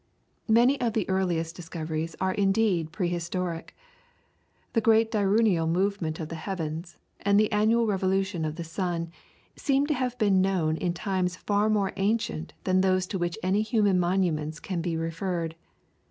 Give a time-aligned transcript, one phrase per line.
[0.47, 3.77] Many of the earliest discoveries are indeed prehistoric.
[4.73, 9.11] The great diurnal movement of the heavens, and the annual revolution of the sun,
[9.55, 13.61] seem to have been known in times far more ancient than those to which any
[13.61, 15.53] human monuments can be referred.